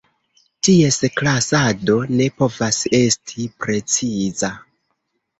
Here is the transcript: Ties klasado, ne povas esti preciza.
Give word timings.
Ties 0.67 0.95
klasado, 1.17 1.97
ne 2.21 2.25
povas 2.39 2.79
esti 3.01 3.45
preciza. 3.65 4.51